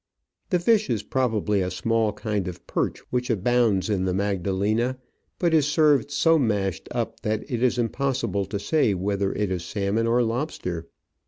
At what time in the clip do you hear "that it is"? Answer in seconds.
7.19-7.77